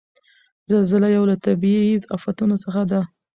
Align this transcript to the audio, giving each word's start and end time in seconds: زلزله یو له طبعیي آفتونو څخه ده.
زلزله 0.71 1.07
یو 1.15 1.23
له 1.31 1.35
طبعیي 1.45 1.95
آفتونو 2.15 2.55
څخه 2.63 2.81
ده. 2.91 3.01